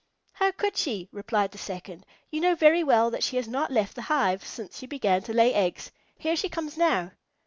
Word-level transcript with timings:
"How 0.33 0.49
could 0.51 0.77
she?" 0.77 1.09
replied 1.11 1.51
the 1.51 1.59
second. 1.59 2.07
"You 2.31 2.41
know 2.41 2.55
very 2.55 2.83
well 2.83 3.11
that 3.11 3.21
she 3.21 3.35
has 3.35 3.47
not 3.47 3.69
left 3.71 3.93
the 3.93 4.01
hive 4.01 4.43
since 4.43 4.79
she 4.79 4.87
began 4.87 5.21
to 5.21 5.31
lay 5.31 5.53
eggs. 5.53 5.91
Here 6.17 6.35
she 6.35 6.49
comes 6.49 6.75
now." 6.75 7.11